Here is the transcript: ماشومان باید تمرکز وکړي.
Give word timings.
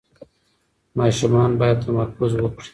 ماشومان 0.97 1.51
باید 1.61 1.77
تمرکز 1.85 2.31
وکړي. 2.35 2.67